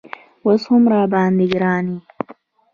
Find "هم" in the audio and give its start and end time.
0.71-0.83